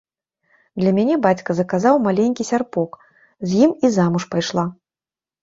Для 0.83 0.93
мяне 0.97 1.17
бацька 1.25 1.55
заказаў 1.59 1.95
маленькі 2.07 2.47
сярпок, 2.51 2.91
з 3.53 3.61
ім 3.67 3.71
і 3.85 3.93
замуж 3.99 4.23
пайшла. 4.35 4.67